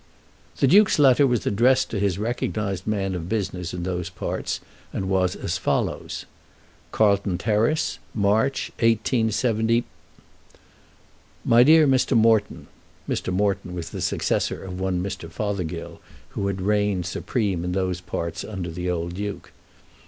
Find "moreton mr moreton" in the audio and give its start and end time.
12.17-13.75